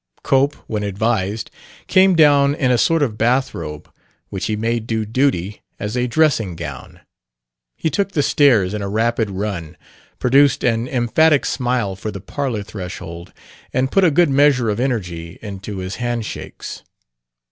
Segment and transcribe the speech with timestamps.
[0.23, 1.51] Cope, when advised,
[1.85, 3.87] came down in a sort of bathrobe
[4.29, 7.01] which he made do duty as a dressing gown.
[7.77, 9.77] He took the stairs in a rapid run,
[10.17, 13.31] produced an emphatic smile for the parlor threshold,
[13.75, 16.81] and put a good measure of energy into his handshakes.